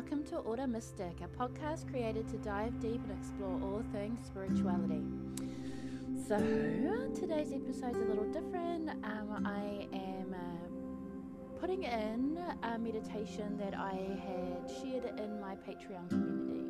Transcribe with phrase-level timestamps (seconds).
[0.00, 5.02] welcome to Ora Mystic, a podcast created to dive deep and explore all things spirituality.
[6.26, 6.38] So,
[7.14, 8.88] today's episode is a little different.
[9.04, 16.08] Um, I am uh, putting in a meditation that I had shared in my Patreon
[16.08, 16.64] community.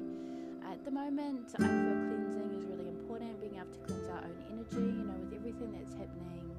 [0.68, 4.42] At the moment, I feel cleansing is really important, being able to cleanse our own
[4.50, 6.50] energy, you know, with everything that's happening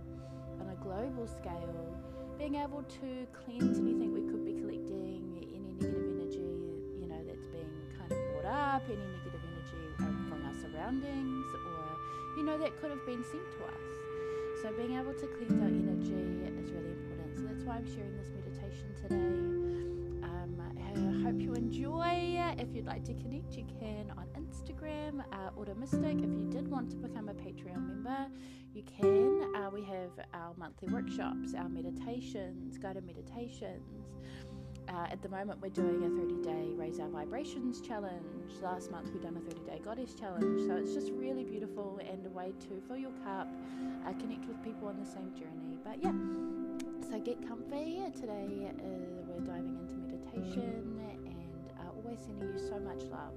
[0.61, 1.97] on a global scale,
[2.37, 4.40] being able to cleanse anything we could
[8.81, 11.97] up, any negative energy um, from our surroundings, or,
[12.37, 13.87] you know, that could have been sent to us.
[14.61, 17.37] So, being able to cleanse our energy is really important.
[17.37, 19.61] So, that's why I'm sharing this meditation today.
[20.25, 22.37] Um, I hope you enjoy.
[22.57, 26.17] If you'd like to connect, you can on Instagram, uh, Mystic.
[26.17, 28.27] If you did want to become a Patreon member,
[28.73, 29.55] you can.
[29.55, 34.11] Uh, we have our monthly workshops, our meditations, guided meditations.
[34.89, 38.51] Uh, at the moment, we're doing a 30 day Raise Our Vibrations challenge.
[38.61, 40.67] Last month, we've done a 30 day Goddess challenge.
[40.67, 43.47] So it's just really beautiful and a way to fill your cup,
[44.05, 45.77] uh, connect with people on the same journey.
[45.83, 46.13] But yeah,
[47.09, 48.03] so get comfy.
[48.19, 48.83] Today, uh,
[49.27, 53.33] we're diving into meditation and uh, always sending you so much love.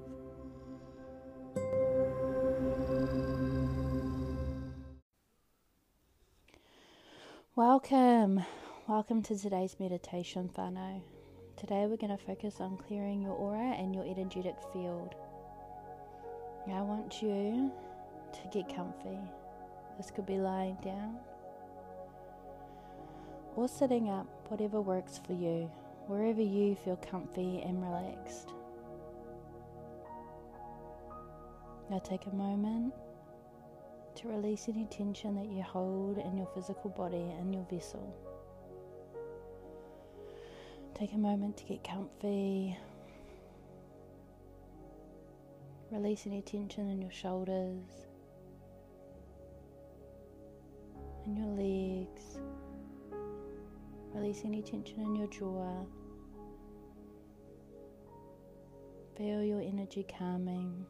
[7.57, 8.45] Welcome,
[8.89, 11.03] welcome to today's meditation, whānau.
[11.57, 15.15] Today we're going to focus on clearing your aura and your energetic field.
[16.67, 17.71] I want you
[18.33, 19.19] to get comfy.
[19.97, 21.17] This could be lying down
[23.55, 25.71] or sitting up, whatever works for you,
[26.09, 28.49] wherever you feel comfy and relaxed.
[31.89, 32.93] Now take a moment
[34.17, 38.34] to release any tension that you hold in your physical body and your vessel.
[40.95, 42.77] Take a moment to get comfy.
[45.91, 48.07] Release any tension in your shoulders
[51.27, 52.39] and your legs.
[54.15, 55.85] Release any tension in your jaw.
[59.17, 60.87] Feel your energy calming.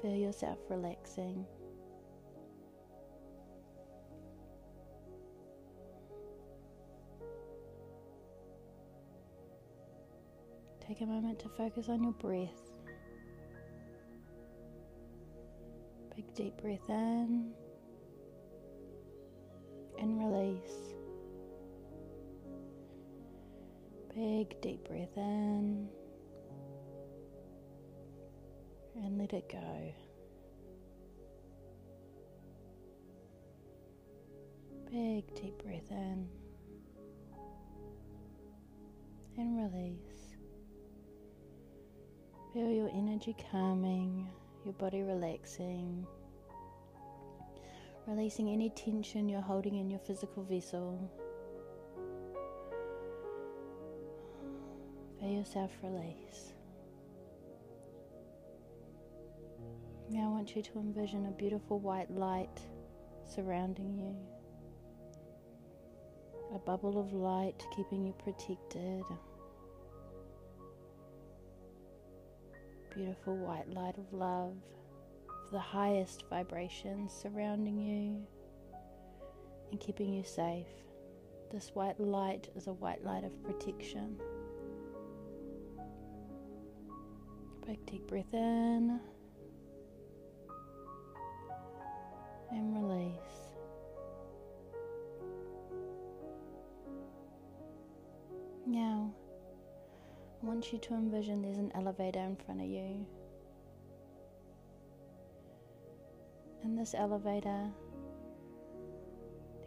[0.00, 1.44] Feel yourself relaxing.
[10.88, 12.48] Take a moment to focus on your breath.
[16.16, 17.52] Big deep breath in
[19.98, 20.94] and release.
[24.14, 25.90] Big deep breath in
[28.96, 29.92] and let it go.
[34.90, 36.26] Big deep breath in
[39.36, 40.27] and release.
[42.58, 44.28] Feel your energy calming,
[44.64, 46.04] your body relaxing,
[48.08, 51.08] releasing any tension you're holding in your physical vessel.
[55.20, 56.52] Feel yourself release.
[60.10, 62.60] Now I want you to envision a beautiful white light
[63.32, 64.16] surrounding you.
[66.56, 69.04] A bubble of light keeping you protected.
[72.98, 74.56] Beautiful white light of love,
[75.52, 78.26] the highest vibrations surrounding you
[79.70, 80.66] and keeping you safe.
[81.52, 84.18] This white light is a white light of protection.
[87.64, 88.98] Big deep breath in
[92.50, 93.12] and release.
[98.66, 99.14] Now,
[100.40, 103.04] I want you to envision there's an elevator in front of you.
[106.62, 107.68] In this elevator,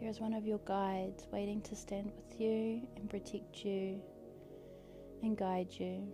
[0.00, 4.00] there is one of your guides waiting to stand with you and protect you
[5.22, 6.08] and guide you.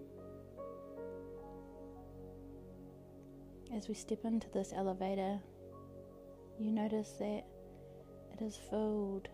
[3.73, 5.39] As we step into this elevator,
[6.59, 7.45] you notice that
[8.33, 9.29] it is filled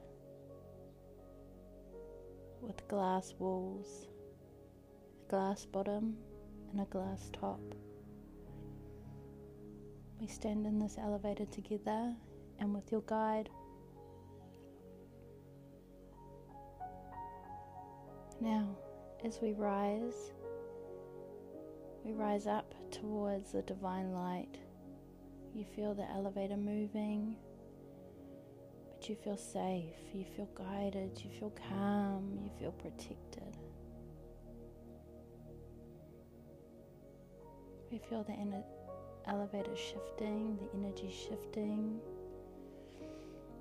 [2.60, 4.08] with glass walls
[5.34, 6.14] glass bottom
[6.70, 7.60] and a glass top.
[10.20, 12.14] We stand in this elevator together
[12.60, 13.50] and with your guide.
[18.40, 18.76] Now,
[19.24, 20.30] as we rise,
[22.04, 24.56] we rise up towards the divine light.
[25.52, 27.34] You feel the elevator moving,
[28.88, 33.63] but you feel safe, you feel guided, you feel calm, you feel protected.
[37.94, 38.34] You feel the
[39.30, 42.00] elevator shifting, the energy shifting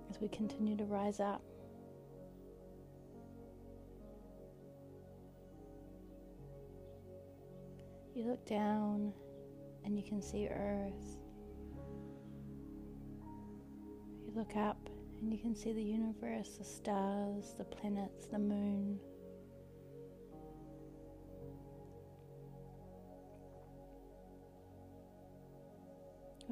[0.09, 1.43] as we continue to rise up.
[8.15, 9.13] You look down
[9.85, 11.19] and you can see Earth.
[14.25, 14.89] You look up
[15.21, 18.99] and you can see the universe, the stars, the planets, the moon.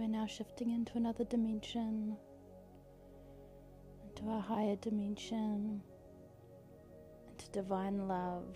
[0.02, 2.18] We're now shifting into another dimension,
[4.04, 5.80] into a higher dimension,
[7.30, 8.56] into divine love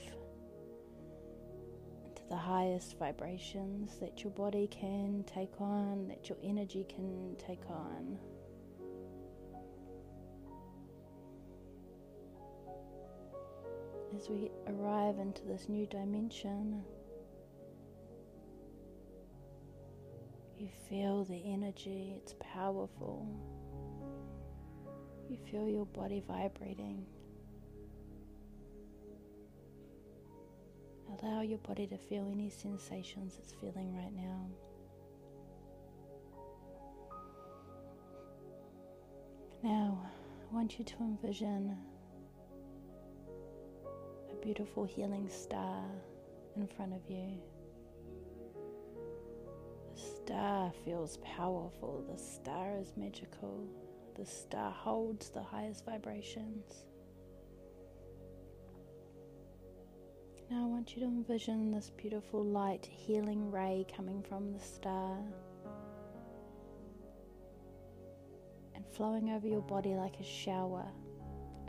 [2.04, 7.70] into the highest vibrations that your body can take on, that your energy can take
[7.70, 8.18] on.
[14.18, 16.84] As we arrive into this new dimension,
[20.57, 23.28] you feel the energy, it's powerful.
[25.30, 27.06] You feel your body vibrating.
[31.22, 34.48] Allow your body to feel any sensations it's feeling right now.
[39.63, 40.00] Now,
[40.51, 41.75] I want you to envision
[44.31, 45.84] a beautiful healing star
[46.56, 47.40] in front of you.
[50.25, 53.68] The star feels powerful, the star is magical,
[54.16, 56.86] the star holds the highest vibrations.
[60.50, 65.19] Now I want you to envision this beautiful light healing ray coming from the star
[68.74, 70.88] and flowing over your body like a shower,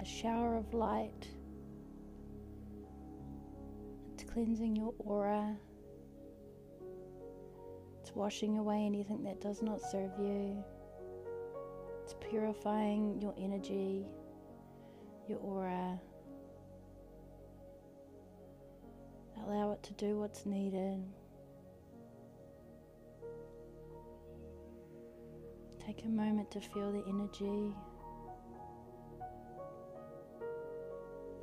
[0.01, 1.29] a shower of light.
[4.15, 5.57] It's cleansing your aura.
[8.17, 10.65] Washing away anything that does not serve you.
[12.03, 14.07] It's purifying your energy,
[15.29, 16.01] your aura.
[19.45, 21.05] Allow it to do what's needed.
[25.85, 27.75] Take a moment to feel the energy.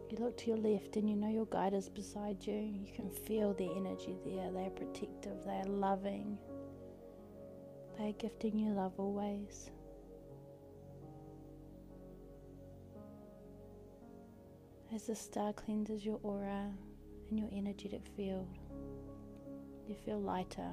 [0.10, 2.56] You look to your left and you know your guide is beside you.
[2.56, 4.52] You can feel the energy there.
[4.52, 6.40] They are protective, they are loving,
[8.00, 9.70] are gifting you love always.
[14.94, 16.70] As the star cleanses your aura,
[17.30, 18.48] and your energetic field,
[19.88, 20.70] you feel lighter.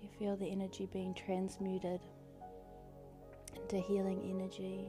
[0.00, 2.00] You feel the energy being transmuted
[3.54, 4.86] into healing energy.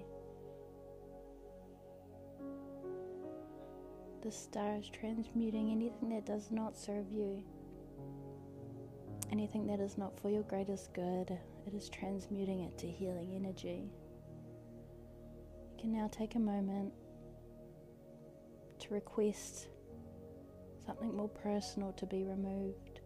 [4.24, 7.44] The star is transmuting anything that does not serve you,
[9.32, 11.38] anything that is not for your greatest good.
[11.66, 13.90] It is transmuting it to healing energy.
[15.72, 16.94] You can now take a moment
[18.80, 19.68] to request
[20.86, 23.02] something more personal to be removed.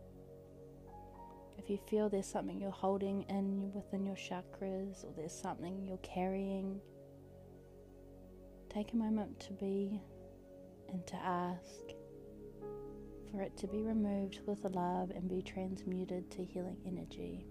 [1.58, 5.98] If you feel there's something you're holding in within your chakras or there's something you're
[5.98, 6.80] carrying,
[8.70, 10.01] take a moment to be
[10.89, 11.94] and to ask
[13.34, 17.48] for it to be removed with love and be transmuted to healing energy.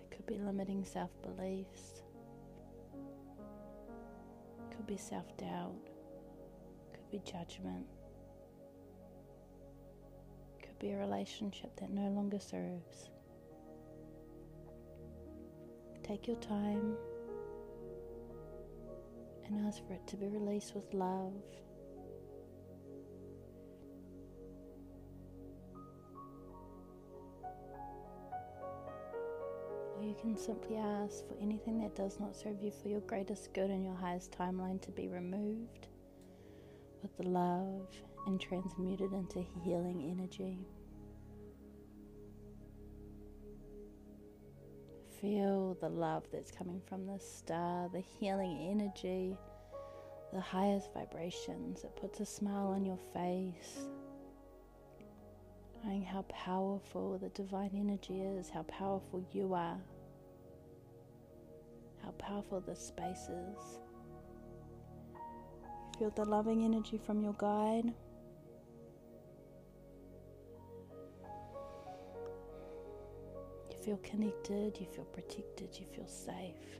[0.00, 2.02] It could be limiting self beliefs,
[4.70, 5.74] could be self doubt,
[6.92, 7.86] could be judgment,
[10.62, 13.10] could be a relationship that no longer serves.
[16.04, 16.96] Take your time
[19.46, 21.32] and ask for it to be released with love.
[29.96, 33.52] Or you can simply ask for anything that does not serve you for your greatest
[33.54, 35.88] good and your highest timeline to be removed
[37.02, 37.88] with the love
[38.26, 40.58] and transmuted into healing energy.
[45.24, 49.34] Feel the love that's coming from the star, the healing energy,
[50.34, 51.82] the highest vibrations.
[51.82, 53.86] It puts a smile on your face
[55.82, 59.78] knowing how powerful the divine energy is, how powerful you are
[62.04, 63.78] how powerful this space is.
[65.98, 67.94] Feel the loving energy from your guide.
[73.84, 76.74] Feel connected, you feel protected, you feel safe.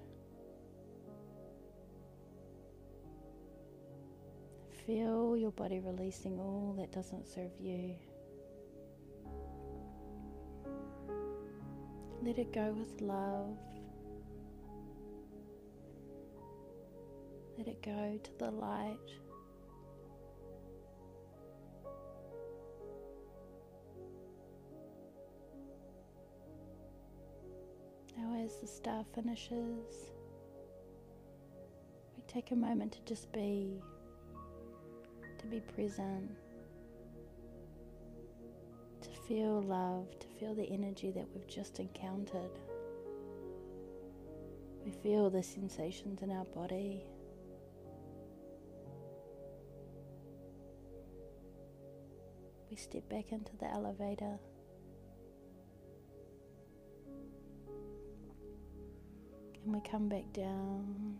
[4.86, 7.94] feel your body releasing all that doesn't serve you.
[12.22, 13.56] Let it go with love.
[17.56, 18.98] Let it go to the light.
[28.44, 30.10] As the star finishes,
[32.16, 33.80] we take a moment to just be,
[35.38, 36.30] to be present,
[39.00, 42.58] to feel love, to feel the energy that we've just encountered.
[44.84, 47.02] We feel the sensations in our body.
[52.68, 54.38] We step back into the elevator.
[59.64, 61.18] And we come back down,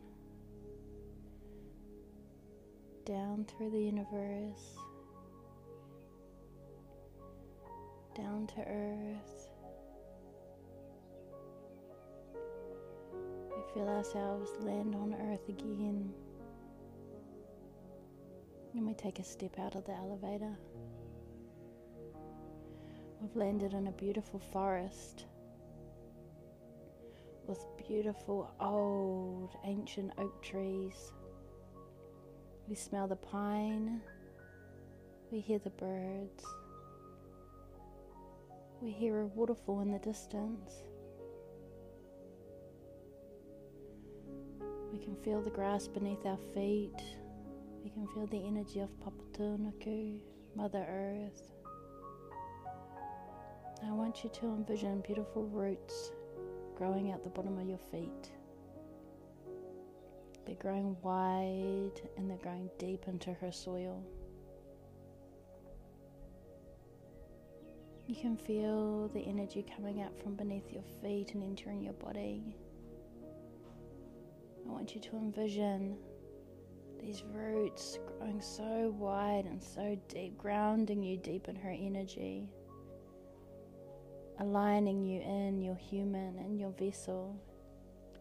[3.06, 4.76] down through the universe,
[8.14, 9.48] down to earth.
[13.48, 16.12] We feel ourselves land on earth again.
[18.74, 20.52] And we take a step out of the elevator.
[23.22, 25.24] We've landed in a beautiful forest
[27.46, 31.12] with beautiful old ancient oak trees.
[32.68, 34.00] We smell the pine,
[35.30, 36.44] we hear the birds,
[38.80, 40.82] we hear a waterfall in the distance.
[44.92, 47.00] We can feel the grass beneath our feet.
[47.82, 50.20] We can feel the energy of Papatūānuku,
[50.54, 51.52] Mother Earth.
[53.86, 56.12] I want you to envision beautiful roots
[56.76, 58.30] growing out the bottom of your feet.
[60.46, 64.02] They're growing wide and they're growing deep into her soil.
[68.06, 72.54] You can feel the energy coming out from beneath your feet and entering your body.
[74.66, 75.96] I want you to envision
[77.00, 82.48] these roots growing so wide and so deep, grounding you deep in her energy
[84.40, 87.40] aligning you in your human and your vessel,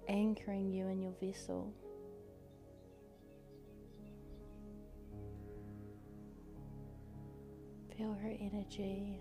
[0.08, 1.74] anchoring you in your vessel.
[7.98, 9.20] Feel her energy.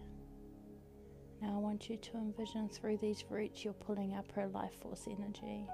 [1.41, 5.09] Now I want you to envision through these roots you're pulling up her life force
[5.11, 5.67] energy.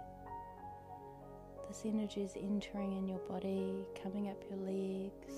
[1.69, 5.35] This energy is entering in your body, coming up your legs,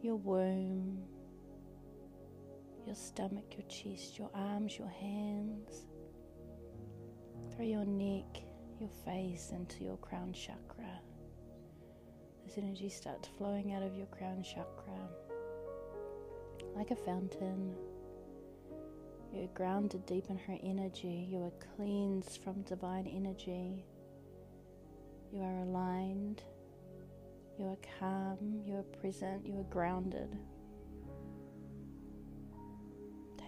[0.00, 0.98] your womb,
[2.86, 5.86] your stomach, your chest, your arms, your hands,
[7.50, 8.42] through your neck,
[8.80, 11.00] your face, into your crown chakra.
[12.44, 15.08] This energy starts flowing out of your crown chakra
[16.76, 17.74] like a fountain.
[19.32, 21.26] You're grounded deep in her energy.
[21.28, 23.84] You are cleansed from divine energy.
[25.32, 26.42] You are aligned.
[27.58, 28.62] You are calm.
[28.64, 29.46] You are present.
[29.46, 30.36] You are grounded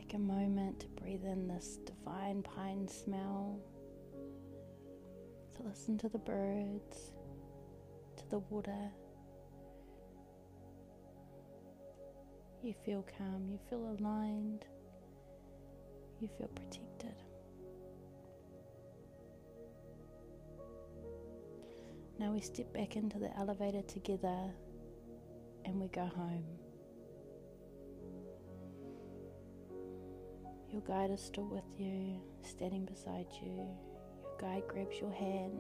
[0.06, 3.58] take a moment to breathe in this divine pine smell,
[5.56, 7.12] to listen to the birds,
[8.16, 8.90] to the water.
[12.62, 14.64] You feel calm, you feel aligned,
[16.20, 17.14] you feel protected.
[22.18, 24.50] Now we step back into the elevator together
[25.64, 26.44] and we go home.
[30.76, 33.49] Your guide is still with you, standing beside you.
[34.23, 35.59] Your guide grabs your hand.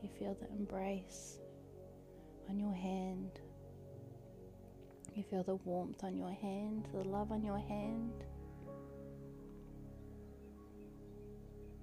[0.00, 1.40] You feel the embrace
[2.48, 3.40] on your hand.
[5.16, 8.12] You feel the warmth on your hand, the love on your hand.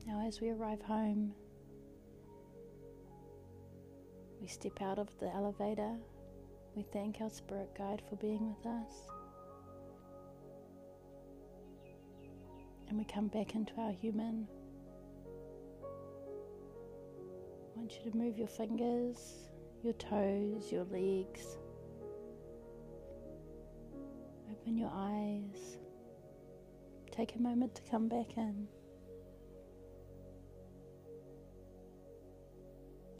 [0.07, 1.33] Now, as we arrive home,
[4.39, 5.97] we step out of the elevator.
[6.75, 9.22] We thank our spirit guide for being with us.
[12.93, 14.47] And we come back into our human.
[15.81, 19.49] I want you to move your fingers,
[19.81, 21.57] your toes, your legs.
[24.51, 25.79] Open your eyes.
[27.11, 28.67] Take a moment to come back in.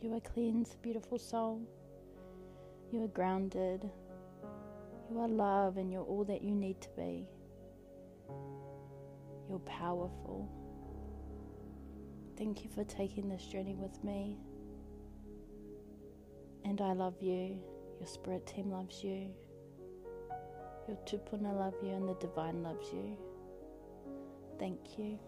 [0.03, 1.60] You are cleansed, beautiful soul.
[2.92, 3.89] You are grounded.
[5.10, 7.25] You are love and you're all that you need to be.
[9.53, 10.50] You're powerful.
[12.36, 14.36] Thank you for taking this journey with me.
[16.65, 17.60] And I love you.
[18.00, 19.29] Your spirit team loves you.
[20.88, 23.15] Your tupuna love you and the divine loves you.
[24.57, 25.19] Thank you.